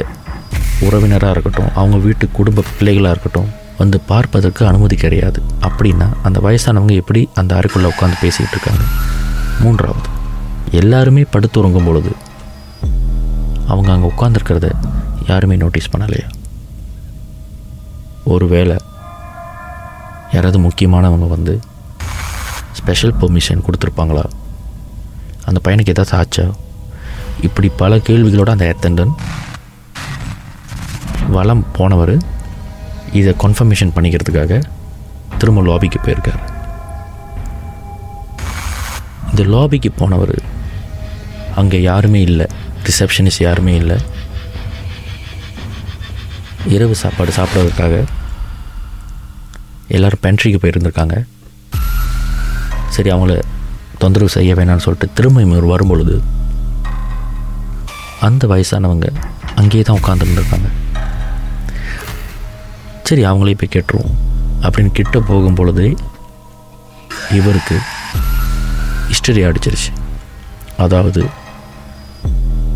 உறவினராக 0.80 1.34
இருக்கட்டும் 1.36 1.76
அவங்க 1.76 1.98
வீட்டு 1.98 2.26
குடும்ப 2.32 2.64
பிள்ளைகளாக 2.78 3.14
இருக்கட்டும் 3.16 3.52
வந்து 3.78 3.98
பார்ப்பதற்கு 4.12 4.64
அனுமதி 4.68 4.96
கிடையாது. 4.96 5.40
அப்படின்னா 5.68 6.08
அந்த 6.24 6.40
வயசானவங்க 6.40 6.96
எப்படி 7.02 7.22
அந்த 7.36 7.52
அறைக்குள்ளே 7.56 7.90
உட்காந்து 7.94 8.18
பேசிக்கிட்டு 8.22 8.56
இருக்காங்க? 8.58 8.84
மூன்றாவது 9.60 10.10
எல்லாருமே 10.82 11.24
படுத்துறங்கும் 11.34 11.86
பொழுது 11.86 12.12
அவங்க 13.68 13.90
அங்கே 13.92 14.08
உட்காந்துருக்கிறத 14.14 14.70
யாருமே 15.28 15.56
நோட்டீஸ் 15.56 15.92
பண்ணலையா? 15.94 16.28
ஒருவேளை 18.24 18.76
யாராவது 20.32 20.60
முக்கியமானவங்க 20.60 21.28
வந்து 21.28 21.54
ஸ்பெஷல் 22.80 23.16
பெர்மிஷன் 23.22 23.64
கொடுத்துருப்பாங்களா? 23.66 24.24
அந்த 25.46 25.60
பையனுக்கு 25.66 25.94
ஏதாவது 25.96 26.18
ஆச்சா? 26.18 26.46
இப்படி 27.42 27.68
பல 27.82 27.96
கேள்விகளோட 28.08 28.50
அந்த 28.50 28.66
அத்தண்டன் 28.74 29.14
வளம் 31.36 31.66
போனவர் 31.72 32.16
இதை 33.20 33.32
கன்ஃபர்மேஷன் 33.44 33.94
பண்ணிக்கிறதுக்காக 33.96 34.62
திரும்ப 35.40 35.62
லாபிக்கு 35.70 36.00
போயிருக்கார். 36.06 36.42
இந்த 39.30 39.44
லாபிக்கு 39.54 39.90
போனவர் 40.02 40.36
அங்கே 41.62 41.80
யாருமே 41.90 42.22
இல்லை. 42.30 42.48
ரிசப்ஷனிஸ்ட் 42.90 43.46
யாருமே 43.48 43.74
இல்லை. 43.82 43.98
இரவு 46.76 46.96
சாப்பாடு 47.04 47.32
சாப்பிட்றதுக்காக 47.38 47.96
எல்லோரும் 49.96 50.24
பென்ட்ரிக்கு 50.26 50.60
போயிருந்திருக்காங்க. 50.64 51.16
சரி 52.96 53.10
அவங்கள 53.16 53.34
தொந்தரவு 54.02 54.36
செய்ய 54.38 54.54
வேணாம்னு 54.58 54.86
சொல்லிட்டு 54.86 55.16
திரும்ப 55.18 55.42
இவர் 55.48 55.74
வரும்பொழுது 55.74 56.16
அந்த 58.28 58.44
வயசானவங்க 58.52 59.08
அங்கேயே 59.62 59.84
தான் 59.88 60.00
உட்காந்துருந்துருக்காங்க 60.02 60.70
சரி 63.04 63.26
அவங்களே 63.26 63.56
போய் 63.60 63.74
கேட்டுருவோம். 63.74 64.14
அப்படின்னு 64.62 64.92
கிட்ட 64.92 65.20
போகும் 65.20 65.56
பொழுது 65.56 65.86
இவருக்கு 67.32 67.80
ஹிஸ்டரி 69.10 69.42
அடிச்சிருச்சு. 69.48 69.92
அதாவது 70.78 71.26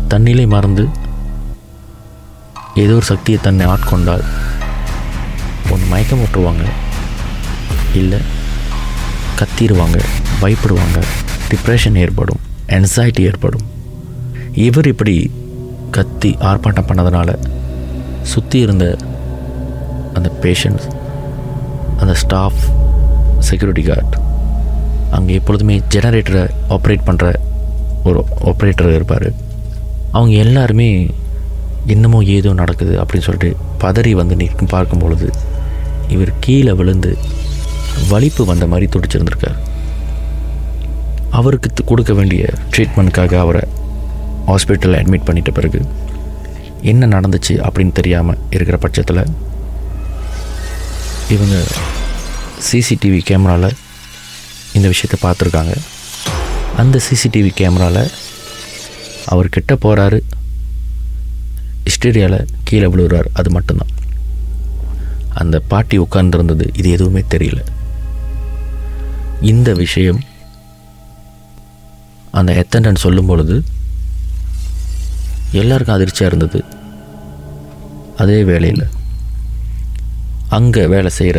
தண்ணிலே 0.08 0.46
மறந்து 0.46 0.88
ஏதோ 2.74 2.92
ஒரு 2.92 3.04
சக்தியை 3.04 3.40
தன்னை 3.42 3.66
ஆட்கொண்டால் 3.66 4.24
ஒன்று 5.70 5.86
மயக்கம் 5.86 6.20
விட்டுருவாங்க 6.20 6.64
இல்லை 7.94 8.20
கத்திடுவாங்க 9.40 9.98
பயப்படுவாங்க 10.42 10.98
டிப்ரெஷன் 11.50 11.98
ஏற்படும் 11.98 12.40
என்சைட்டி 12.66 13.20
ஏற்படும். 13.20 13.66
இவர் 14.52 14.86
இப்படி 14.86 15.30
கத்தி 15.90 16.36
ஆர்ப்பாட்டம் 16.40 16.88
பண்ணதுனால 16.88 17.36
சுற்றி 18.22 18.58
இருந்த 18.58 18.96
அந்த 20.18 20.30
பேஷண்ட்ஸ் 20.44 20.88
அந்த 22.00 22.14
ஸ்டாஃப் 22.22 22.62
செக்யூரிட்டி 23.48 23.84
கார்டு 23.88 24.18
அங்கே 25.16 25.34
எப்பொழுதுமே 25.40 25.76
ஜெனரேட்டரை 25.94 26.44
ஆப்ரேட் 26.74 27.06
பண்ணுற 27.08 27.26
ஒரு 28.08 28.20
ஆப்ரேட்டர் 28.50 28.94
இருப்பார். 28.98 29.28
அவங்க 30.16 30.34
எல்லாருமே 30.44 30.88
என்னமோ 31.94 32.18
ஏதோ 32.36 32.50
நடக்குது 32.60 32.94
அப்படின்னு 33.02 33.26
சொல்லிட்டு 33.28 33.50
பதறி 33.82 34.12
வந்து 34.20 34.34
நிற்கும் 34.40 34.72
பார்க்கும் 34.74 35.02
பொழுது 35.04 35.28
இவர் 36.14 36.32
கீழே 36.44 36.72
விழுந்து 36.80 37.10
வலிப்பு 38.10 38.42
வந்த 38.50 38.66
மாதிரி 38.72 38.86
துடிச்சிருந்திருக்கார். 38.94 39.58
அவருக்கு 41.38 41.84
கொடுக்க 41.90 42.12
வேண்டிய 42.18 42.42
ட்ரீட்மெண்ட்காக 42.74 43.34
அவரை 43.44 43.64
ஹாஸ்பிட்டலில் 44.50 45.00
அட்மிட் 45.00 45.28
பண்ணிட்ட 45.28 45.50
பிறகு 45.58 45.80
என்ன 46.90 47.06
நடந்துச்சு 47.14 47.54
அப்படின்னு 47.66 47.94
தெரியாமல் 47.98 48.42
இருக்கிற 48.56 48.76
பட்சத்தில் 48.84 49.22
இவங்க 51.34 51.56
சிசிடிவி 52.68 53.20
கேமராவில் 53.30 53.76
இந்த 54.72 54.88
விஷயத்தை 54.88 55.18
பார்த்துருக்காங்க. 55.24 55.74
அந்த 56.76 57.00
சிசிடிவி 57.08 57.50
கேமராவில் 57.60 58.10
அவர் 59.24 59.48
கிட்ட 59.48 59.74
போகிறாரு 59.74 60.18
ஹிஸ்டீரியாவில் 61.84 62.46
கீழே 62.64 62.86
விழுகிறார் 62.86 63.28
அது 63.32 63.50
மட்டும்தான். 63.50 63.92
அந்த 65.34 65.60
பாட்டி 65.60 65.98
உட்கார்ந்துருந்தது. 65.98 66.66
இது 66.78 66.90
எதுவுமே 66.90 67.24
தெரியல. 67.34 67.60
இந்த 69.40 69.72
விஷயம் 69.72 70.20
அந்த 72.30 72.52
எத்தண்டன் 72.62 73.02
சொல்லும் 73.04 73.26
பொழுது 73.26 73.64
எல்லாருக்கும் 75.52 75.96
அதிர்ச்சியாக 75.96 76.36
இருந்தது. 76.36 76.64
அதே 78.16 78.44
வேலையில் 78.44 78.86
அங்கே 80.56 80.82
வேலை 80.92 81.10
செய்கிற 81.16 81.38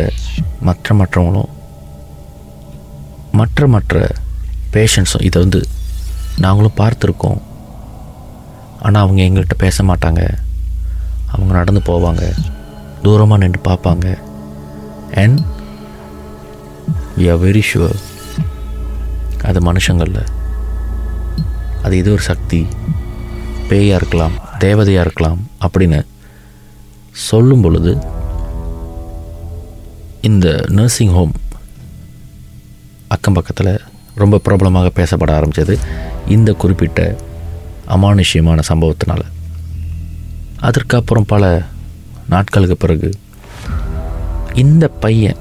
மற்ற 0.66 0.94
மற்றவங்களும் 0.98 1.50
மற்ற 3.38 3.66
மற்ற 3.74 4.08
பேஷண்ட்ஸும் 4.74 5.24
இதை 5.28 5.38
வந்து 5.42 5.60
நாங்களும் 6.44 6.78
பார்த்துருக்கோம். 6.80 7.40
ஆனால் 8.82 9.02
அவங்க 9.04 9.20
எங்கள்கிட்ட 9.22 9.56
பேச 9.64 9.84
மாட்டாங்க. 9.84 10.22
அவங்க 11.32 11.52
நடந்து 11.58 11.80
போவாங்க. 11.90 12.24
தூரமாக 13.02 13.40
நின்று 13.42 13.60
பார்ப்பாங்க. 13.68 14.06
And 15.22 15.40
we 17.18 17.26
are 17.32 17.42
very 17.46 17.62
sure 17.70 17.98
அது 19.48 19.60
மனுஷங்களில். 19.70 20.22
அது 21.82 21.94
இது 22.02 22.10
ஒரு 22.16 22.24
சக்தி. 22.30 22.60
பேயாக 23.68 23.98
இருக்கலாம் 24.00 24.36
தேவதையாக 24.64 25.04
இருக்கலாம் 25.06 25.40
அப்படின்னு 25.64 26.00
சொல்லும் 27.28 27.62
பொழுது 27.66 27.92
இந்த 30.22 30.64
நர்சிங் 30.68 31.12
ஹோம் 31.12 31.32
அக்கம் 33.08 33.34
பக்கத்தில் 33.34 33.80
ரொம்ப 34.14 34.38
பிரபலமாக 34.38 34.90
பேசப்பட 34.94 35.34
ஆரம்பித்தது 35.34 35.78
இந்த 36.26 36.52
குறிப்பிட்ட 36.52 37.16
அமானுஷ்யமான 37.86 38.60
சம்பவத்தினால். 38.68 39.24
அதற்கப்புறம் 40.60 41.24
பல 41.26 41.62
நாட்களுக்கு 42.28 42.76
பிறகு 42.76 43.14
இந்த 44.54 44.88
பையன் 44.88 45.36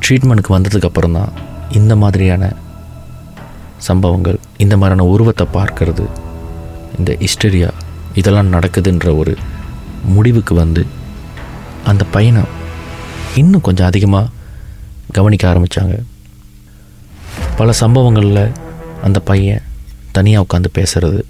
ட்ரீட்மெண்ட்டுக்கு 0.00 0.56
வந்ததுக்கப்புறம் 0.56 1.12
தான் 1.12 1.32
இந்த 1.70 1.96
மாதிரியான 1.96 2.52
சம்பவங்கள் 3.76 4.38
இந்த 4.56 4.76
மாதிரியான 4.76 5.08
உருவத்தை 5.10 5.46
பார்க்கறது 5.52 6.06
இந்த 6.98 7.16
ஹிஸ்டரியா 7.20 7.70
இதெல்லாம் 8.14 8.52
நடக்குதுன்ற 8.52 9.16
ஒரு 9.16 9.36
முடிவுக்கு 10.04 10.54
வந்து 10.54 10.86
அந்த 11.84 12.04
பையனை 12.10 12.42
இன்னும் 13.40 13.64
கொஞ்சம் 13.66 13.86
அதிகமாக 13.86 14.32
கவனிக்க 15.12 15.44
ஆரம்பித்தாங்க 15.52 15.96
பல 17.56 17.72
சம்பவங்களில் 17.72 18.52
அந்த 19.02 19.18
பையன் 19.20 19.66
தனியாக 20.12 20.46
உட்காந்து 20.46 20.70
பேசுறது 20.78 21.20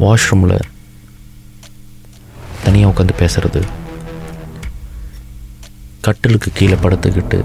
வாஷ்ரூமில் 0.00 0.58
தனியாக 2.64 2.92
உட்காந்து 2.92 3.14
பேசுறது 3.22 3.62
கட்டிலுக்கு 6.00 6.50
கீழே 6.54 6.74
படுத்துக்கிட்டு 6.74 7.38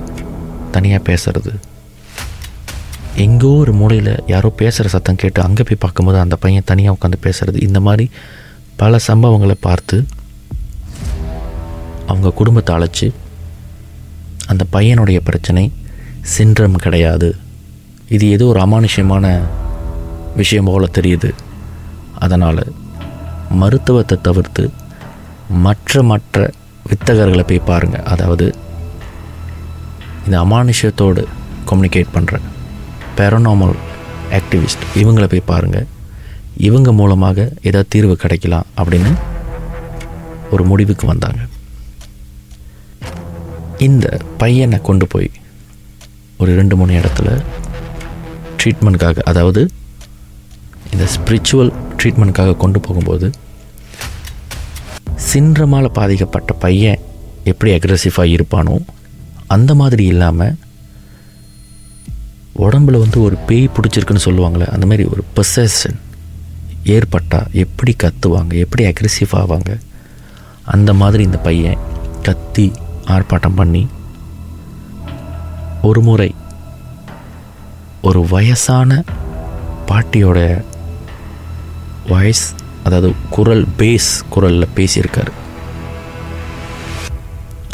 தனியாக 0.71 1.01
பேசுறது. 1.09 1.51
எங்கோ 3.15 3.47
ஒரு 3.47 3.73
மூலையில் 3.73 4.23
யாரோ 4.27 4.49
பேசுகிற 4.49 4.89
சத்தம் 4.89 5.15
கேட்டு 5.15 5.39
அங்கே 5.41 5.63
போய் 5.63 5.83
பார்க்கும்போது 5.83 6.17
அந்த 6.19 6.35
பையன் 6.35 6.65
தனியாக 6.65 6.97
உட்காந்து 6.97 7.19
பேசுறது. 7.25 7.57
இந்த 7.61 7.79
மாதிரி 7.79 8.09
பல 8.75 8.97
சம்பவங்களை 9.07 9.55
பார்த்து 9.67 9.97
அவங்க 12.11 12.29
குடும்பத்தை 12.39 12.71
அழைச்சி 12.75 13.07
அந்த 14.51 14.63
பையனுடைய 14.75 15.19
பிரச்சனை 15.27 15.63
சின்ரம் 16.35 16.81
கிடையாது. 16.83 17.29
இது 18.15 18.25
ஏதோ 18.35 18.45
ஒரு 18.51 18.59
அமானுஷ்யமான 18.65 19.25
விஷயம் 20.41 20.69
போல 20.69 20.85
தெரியுது. 20.97 21.29
அதனால் 22.25 22.63
மருத்துவத்தை 23.61 24.15
தவிர்த்து 24.27 24.63
மற்ற 25.65 26.01
மற்ற 26.11 26.47
வித்தகர்களை 26.89 27.43
போய் 27.49 27.67
பாருங்கள் 27.69 28.07
அதாவது 28.13 28.45
இந்த 30.25 30.35
அமானுஷ்யத்தோடு 30.45 31.21
கம்யூனிகேட் 31.69 32.15
பண்ணுற 32.15 32.39
பேரனாமல் 33.17 33.75
ஆக்டிவிஸ்ட் 34.39 34.87
இவங்களை 35.01 35.27
போய் 35.33 35.49
பாருங்கள் 35.51 35.87
இவங்க 36.67 36.91
மூலமாக 36.99 37.37
ஏதாவது 37.67 37.91
தீர்வு 37.95 38.15
கிடைக்கலாம் 38.23 38.67
அப்படின்னு 38.79 39.11
ஒரு 40.55 40.63
முடிவுக்கு 40.71 41.05
வந்தாங்க. 41.13 41.41
இந்த 43.77 44.05
பையனை 44.37 44.77
கொண்டு 44.81 45.05
போய் 45.07 45.29
ஒரு 46.37 46.51
ரெண்டு 46.55 46.75
மூணு 46.75 46.93
இடத்துல 46.93 47.29
ட்ரீட்மெண்ட்காக 48.57 49.23
அதாவது 49.25 49.61
இந்த 50.91 51.05
ஸ்பிரிச்சுவல் 51.15 51.71
ட்ரீட்மெண்ட்காக 51.97 52.55
கொண்டு 52.57 52.79
போகும்போது 52.79 53.27
சின்றமால் 55.27 55.89
பாதிக்கப்பட்ட 55.91 56.53
பையன் 56.55 57.03
எப்படி 57.45 57.71
அக்ரெசிவாக 57.73 58.33
இருப்பானோ 58.33 58.75
அந்த 59.47 59.71
மாதிரி 59.75 60.05
இல்லாமல் 60.05 60.55
உடம்புல 62.59 62.99
வந்து 62.99 63.19
ஒரு 63.21 63.35
பேய் 63.47 63.73
பிடிச்சிருக்குன்னு 63.75 64.27
சொல்லுவாங்களே 64.27 64.67
அந்த 64.67 64.85
மாதிரி 64.85 65.03
ஒரு 65.09 65.23
பொசஷன் 65.35 65.97
ஏற்பட்டால் 66.87 67.53
எப்படி 67.55 67.93
கத்துவாங்க 68.03 68.53
எப்படி 68.55 68.83
அக்ரெசிவ் 68.85 69.33
ஆவாங்க 69.35 69.71
அந்த 70.65 70.91
மாதிரி 70.93 71.23
இந்த 71.23 71.39
பையன் 71.39 71.79
கத்தி 72.23 72.65
ஆர்ப்பாட்டம் 73.07 73.55
பண்ணி 73.55 73.87
ஒரு 75.81 76.01
முறை 76.01 76.35
ஒரு 78.01 78.27
வயசான 78.27 79.03
பாட்டியோட 79.87 80.63
வாய்ஸ் 82.07 82.45
அதாவது 82.83 83.13
குரல் 83.29 83.65
பேஸ் 83.77 84.09
குரலில் 84.29 84.67
பேசியிருக்காரு. 84.75 85.31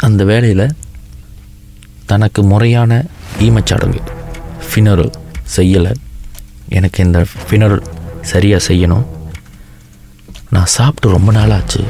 அந்த 0.00 0.24
வேலையில் 0.24 0.76
தனக்கு 2.06 2.42
முறையான 2.42 3.04
ஈமச்சடங்கு 3.38 4.00
ஃபினரல் 4.68 5.12
செய்யலை. 5.56 5.92
எனக்கு 6.68 7.04
இந்த 7.04 7.26
ஃபினரல் 7.48 7.84
சரியாக 8.20 8.64
செய்யணும். 8.68 9.06
நான் 10.50 10.72
சாப்பிட்டு 10.76 11.16
ரொம்ப 11.16 11.32
நாள் 11.32 11.50
ஆச்சு 11.50 11.84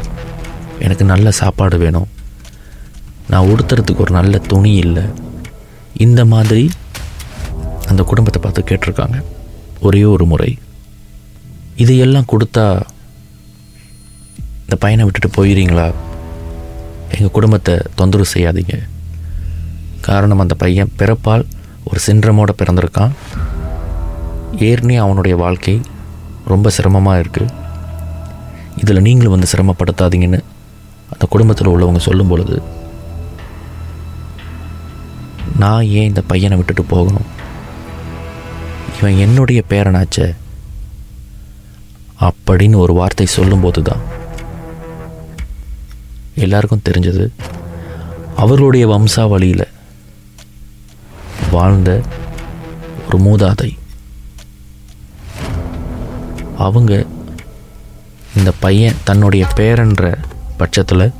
எனக்கு 0.78 1.04
நல்ல 1.04 1.30
சாப்பாடு 1.30 1.78
வேணும். 1.78 2.08
நான் 3.28 3.46
உடுத்துறதுக்கு 3.50 4.04
ஒரு 4.04 4.12
நல்ல 4.12 4.38
துணி 4.38 4.72
இல்லை. 4.84 5.04
இந்த 6.06 6.24
மாதிரி 6.24 6.70
அந்த 7.90 8.02
குடும்பத்தை 8.02 8.40
பார்த்து 8.42 8.62
கேட்டிருக்காங்க. 8.68 9.18
ஒரே 9.80 10.04
ஒரு 10.04 10.26
முறை. 10.26 10.58
இதையெல்லாம் 11.82 12.30
கொடுத்தா 12.32 12.64
இந்த 14.64 14.76
பையனை 14.84 15.04
விட்டுட்டு 15.04 15.30
போயிடுறீங்களா? 15.36 15.86
எங்கள் 17.14 17.34
குடும்பத்தை 17.36 17.74
தொந்தரவு 17.94 18.30
செய்யாதீங்க. 18.34 18.76
காரணம் 20.00 20.38
அந்த 20.38 20.54
பையன் 20.54 20.92
பிறப்பால் 20.98 21.44
ஒரு 21.84 22.00
சின்ரமோட 22.06 22.52
பிறந்திருக்கான். 22.60 23.12
ஏற்கனவே 24.68 24.96
அவனுடைய 24.96 25.36
வாழ்க்கை 25.36 25.80
ரொம்ப 26.52 26.70
சிரமமாக 26.70 27.20
இருக்குது 27.22 27.52
இதில் 28.82 29.04
நீங்களும் 29.06 29.34
வந்து 29.34 29.52
சிரமப்படுத்தாதீங்கன்னு 29.52 30.40
அந்த 31.12 31.24
குடும்பத்தில் 31.34 31.70
உள்ளவங்க 31.72 32.00
சொல்லும் 32.08 32.28
பொழுது 32.28 32.56
நான் 35.58 35.82
ஏன் 35.82 36.06
இந்த 36.06 36.22
பையனை 36.22 36.56
விட்டுட்டு 36.56 36.84
போகணும்? 36.84 37.26
இவன் 38.98 39.16
என்னுடைய 39.16 39.62
பேரனாச்சே. 39.68 40.34
அப்படின்னு 42.20 42.76
ஒரு 42.76 42.92
வார்த்தை 42.92 43.26
சொல்லும்போது 43.26 43.82
தான் 43.82 43.98
எல்லாருக்கும் 46.34 46.82
தெரிஞ்சது 46.88 47.28
அவர்களுடைய 48.36 48.86
வம்சாவளியில் 48.86 49.68
வாழ்ந்த 51.50 52.00
ஒரு 53.06 53.18
மூதாதை. 53.18 53.78
அவங்க 56.58 57.06
இந்த 58.36 58.52
பையன் 58.60 58.94
தன்னுடைய 59.04 59.46
பேரன்ற 59.56 60.18
பட்சத்தில் 60.56 61.12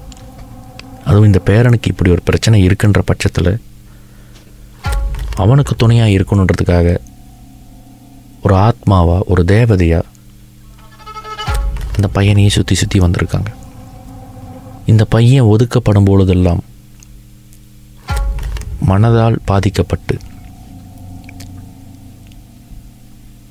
அதுவும் 1.04 1.26
இந்த 1.26 1.40
பேரனுக்கு 1.46 1.86
இப்படி 1.86 2.10
ஒரு 2.10 2.22
பிரச்சனை 2.24 2.66
இருக்குன்ற 2.66 2.98
பட்சத்தில் 3.04 3.60
அவனுக்கு 5.34 5.74
துணையாக 5.76 6.10
இருக்கணுன்றதுக்காக 6.10 6.96
ஒரு 8.42 8.54
ஆத்மாவா 8.54 9.20
ஒரு 9.26 9.44
தேவதையாக 9.44 10.02
இந்த 11.96 12.08
பையனையே 12.14 12.48
சுற்றி 12.48 12.74
சுற்றி 12.74 13.00
வந்திருக்காங்க. 13.00 13.50
இந்த 14.86 15.04
பையன் 15.04 15.44
ஒதுக்கப்படும் 15.44 16.04
பொழுதெல்லாம் 16.04 16.62
மனதால் 18.88 19.36
பாதிக்கப்பட்டு 19.44 20.18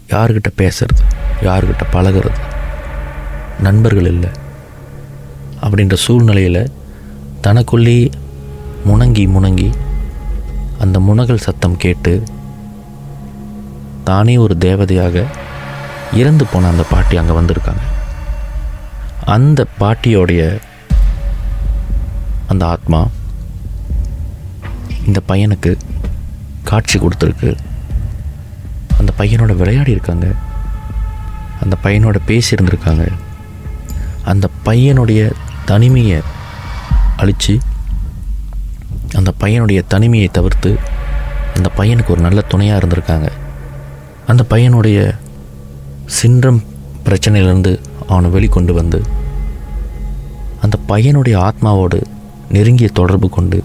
யார்கிட்ட 0.10 0.50
பேசுறது 0.58 1.04
யார்கிட்ட 1.42 1.84
பழகிறது 1.92 2.42
நண்பர்கள் 3.60 4.06
இல்லை 4.06 4.30
அப்படின்ற 5.62 5.94
சூழ்நிலையில் 5.94 6.72
தனக்குள்ளேயே 7.42 8.12
முணங்கி 8.86 9.28
முணங்கி 9.28 9.72
அந்த 10.84 11.00
முனகல் 11.00 11.46
சத்தம் 11.48 11.78
கேட்டு 11.78 12.24
தானே 14.04 14.38
ஒரு 14.38 14.56
தேவதையாக 14.60 15.26
இறந்து 16.14 16.46
போன 16.46 16.68
அந்த 16.68 16.84
பாட்டி 16.90 17.18
அங்கே 17.18 17.34
வந்திருக்காங்க. 17.34 17.84
அந்த 19.26 19.66
பாட்டியோடைய 19.80 20.60
அந்த 22.48 22.68
ஆத்மா 22.68 23.08
இந்த 25.06 25.22
பையனுக்கு 25.28 25.72
காட்சி 26.64 27.00
கொடுத்துருக்கு. 27.00 27.58
அந்த 29.00 29.14
பையனோட 29.18 29.56
விளையாடி 29.56 29.92
இருக்காங்க. 29.92 30.28
அந்த 31.62 31.78
பையனோட 31.84 32.18
பேசியிருந்திருக்காங்க. 32.28 33.06
அந்த 34.24 34.50
பையனுடைய 34.66 35.32
தனிமையை 35.66 36.22
அழித்து 37.18 37.60
அந்த 39.14 39.32
பையனுடைய 39.40 39.82
தனிமையை 39.88 40.30
தவிர்த்து 40.32 40.72
அந்த 41.56 41.70
பையனுக்கு 41.78 42.10
ஒரு 42.10 42.22
நல்ல 42.22 42.42
துணையாக 42.42 42.80
இருந்திருக்காங்க. 42.82 43.28
அந்த 44.28 44.46
பையனுடைய 44.50 45.00
சின்ரம் 46.20 46.64
பிரச்சனையிலேருந்து 47.06 47.72
அவனை 48.08 48.30
வெளிக்கொண்டு 48.30 48.72
வந்து 48.72 49.00
அந்த 50.62 50.78
பையனுடைய 50.88 51.36
ஆத்மாவோடு 51.48 52.00
நெருங்கிய 52.50 52.90
தொடர்பு 52.94 53.30
கொண்டு 53.30 53.64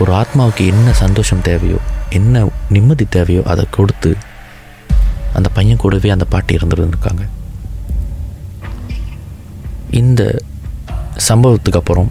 ஒரு 0.00 0.12
ஆத்மாவுக்கு 0.12 0.64
என்ன 0.66 0.92
சந்தோஷம் 0.92 1.42
தேவையோ 1.42 1.78
என்ன 2.10 2.44
நிம்மதி 2.68 3.06
தேவையோ 3.10 3.42
அதை 3.52 3.64
கொடுத்து 3.70 4.16
அந்த 5.32 5.48
பையன் 5.48 5.76
கூடவே 5.76 6.08
அந்த 6.10 6.24
பாட்டி 6.24 6.56
இருந்துருந்துருக்காங்க. 6.56 7.24
இந்த 9.90 10.22
சம்பவத்துக்கு 11.28 11.80
அப்புறம் 11.82 12.10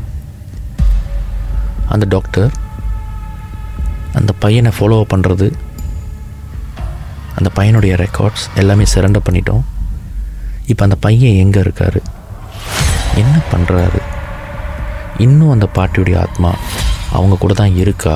அந்த 1.93 2.05
டாக்டர் 2.09 2.51
அந்த 4.13 4.31
பையனை 4.43 4.71
ஃபாலோ 4.77 4.97
பண்ணுறது 5.13 5.47
அந்த 7.37 7.49
பையனுடைய 7.55 7.93
ரெக்கார்ட்ஸ் 8.03 8.45
எல்லாமே 8.55 8.85
சரண்டர் 8.93 9.25
பண்ணிட்டோம். 9.27 9.63
இப்போ 10.71 10.83
அந்த 10.83 10.95
பையன் 11.05 11.39
எங்கே 11.43 11.59
இருக்கார்? 11.59 11.97
என்ன 13.21 13.35
பண்ணுறாரு 13.51 13.99
இன்னும் 15.17 15.51
அந்த 15.51 15.67
பாட்டியுடைய 15.75 16.15
ஆத்மா 16.17 16.51
அவங்க 17.17 17.35
கூட 17.41 17.53
தான் 17.53 17.75
இருக்கா? 17.75 18.15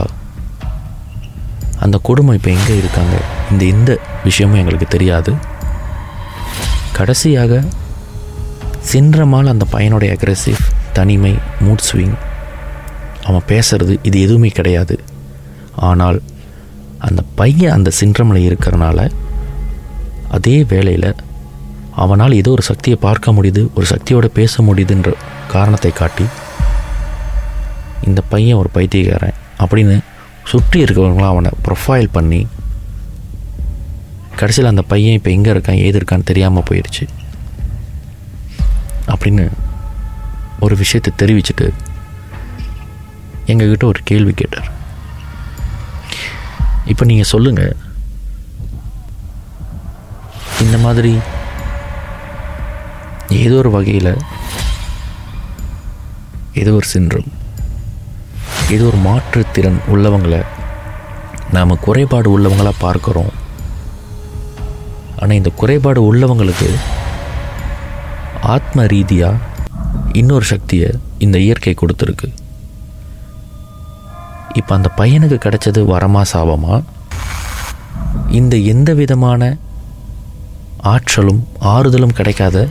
அந்த 1.85 1.97
குடும்பம் 1.97 2.35
இப்போ 2.35 2.49
எங்கே 2.49 2.77
இருக்காங்க? 2.77 3.17
இந்த 3.51 3.65
எந்த 3.65 3.91
விஷயமும் 4.23 4.61
எங்களுக்கு 4.61 4.87
தெரியாது. 4.87 5.33
கடைசியாக 6.97 7.61
சின்றமால் 8.91 9.53
அந்த 9.53 9.65
பையனுடைய 9.71 10.09
அக்ரெசிவ் 10.15 10.63
தனிமை 10.93 11.33
மூட் 11.65 11.85
ஸ்விங் 11.89 12.17
அவன் 13.29 13.47
பேசுறது 13.47 13.93
இது 14.03 14.17
எதுவுமே 14.21 14.49
கிடையாது. 14.49 14.95
ஆனால் 15.81 16.19
அந்த 16.99 17.21
பையன் 17.35 17.71
அந்த 17.71 17.89
சின்றமலை 17.99 18.41
இருக்கிறனால 18.45 18.99
அதே 20.29 20.63
வேளையில் 20.63 21.09
அவனால் 21.95 22.33
ஏதோ 22.33 22.49
ஒரு 22.51 22.61
சக்தியை 22.61 22.97
பார்க்க 23.01 23.31
முடியுது 23.31 23.61
ஒரு 23.75 23.85
சக்தியோடு 23.85 24.27
பேச 24.31 24.63
முடியுதுன்ற 24.63 25.09
காரணத்தை 25.47 25.91
காட்டி 25.93 26.25
இந்த 28.07 28.21
பையன் 28.29 28.59
ஒரு 28.59 28.69
பைத்தியக்காரன் 28.69 29.37
அப்படின்னு 29.59 29.95
சுற்றி 30.43 30.77
இருக்கிறவங்களாம் 30.83 31.33
அவனை 31.33 31.51
ப்ரொஃபைல் 31.65 32.09
பண்ணி 32.11 32.41
கடைசியில் 34.37 34.71
அந்த 34.71 34.83
பையன் 34.87 35.17
இப்போ 35.17 35.31
எங்கே 35.31 35.51
இருக்கான் 35.51 35.81
ஏது 35.81 35.97
இருக்கான்னு 35.99 36.23
தெரியாமல் 36.23 36.67
போயிடுச்சு 36.69 37.05
அப்படின்னு 39.07 39.45
ஒரு 40.59 40.75
விஷயத்தை 40.75 41.11
தெரிவிச்சுட்டு 41.17 41.67
எங்ககிட்ட 43.51 43.85
ஒரு 43.91 44.01
கேள்வி 44.09 44.33
கேட்டார். 44.41 44.69
இப்போ 46.91 47.03
நீங்கள் 47.09 47.31
சொல்லுங்கள் 47.33 47.73
இந்த 50.63 50.77
மாதிரி 50.85 51.13
ஏதோ 53.43 53.57
ஒரு 53.63 53.71
வகையில் 53.75 54.13
ஏதோ 56.61 56.71
ஒரு 56.79 56.87
சின்ரம் 56.93 57.29
ஏதோ 58.75 58.85
ஒரு 58.91 58.99
மாற்றுத்திறன் 59.07 59.77
உள்ளவங்களை 59.93 60.41
நாம் 61.55 61.81
குறைபாடு 61.85 62.29
உள்ளவங்களாக 62.35 62.83
பார்க்குறோம். 62.85 63.31
ஆனால் 65.21 65.37
இந்த 65.39 65.51
குறைபாடு 65.61 66.01
உள்ளவங்களுக்கு 66.09 66.69
ஆத்ம 68.55 68.85
ரீதியாக 68.93 69.45
இன்னொரு 70.19 70.45
சக்தியை 70.51 70.89
இந்த 71.25 71.37
இயற்கை 71.45 71.73
கொடுத்துருக்கு. 71.79 72.27
இப்போ 74.53 74.75
அந்த 74.75 74.89
பையனுக்கு 74.97 75.37
கிடைச்சது 75.37 75.85
வரமா 75.85 76.21
சாபமா? 76.33 76.83
இந்த 78.29 78.57
எந்த 78.57 78.93
விதமான 78.93 79.57
ஆற்றலும் 80.77 81.47
ஆறுதலும் 81.61 82.13
கிடைக்காத 82.13 82.67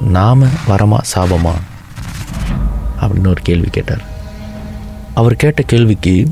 நாம 0.00 0.46
வரமா 0.68 0.98
சாபமா? 1.14 1.52
அப்படின்னு 3.00 3.26
ஒரு 3.26 3.42
கேள்வி 3.42 3.68
கேட்டார். 3.68 4.00
அவர் 5.14 5.36
கேட்ட 5.36 5.62
கேள்விக்கு 5.62 6.30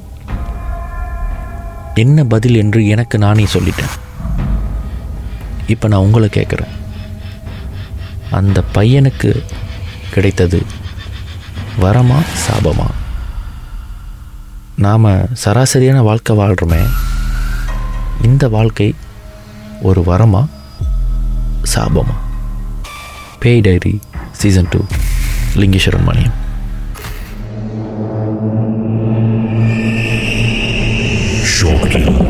என்ன 1.94 2.24
பதில் 2.24 2.54
என்று 2.54 2.86
எனக்கு 2.86 3.18
நானே 3.18 3.44
சொல்லிட்டேன். 3.52 3.90
இப்போ 5.66 5.88
நான் 5.88 6.00
உங்களை 6.00 6.28
கேட்குறேன் 6.32 6.72
அந்த 8.30 8.64
பையனுக்கு 8.74 9.44
கிடைத்தது 10.10 10.62
வரமா 11.80 12.18
சாபமா? 12.48 12.86
நாம் 14.82 15.08
சராசரியான 15.42 15.98
வாழ்க்கை 16.02 16.34
வாழ்கிறோமே 16.36 16.82
இந்த 18.22 18.48
வாழ்க்கை 18.48 18.88
ஒரு 19.82 20.00
வரமா 20.06 20.42
சாபமா 21.74 22.16
பேய் 23.38 23.60
diary 23.60 23.94
season 24.32 24.70
two 24.70 24.80
Lingeswaran 25.54 26.08
Maniyam 26.08 26.38
Shortly. 31.54 32.21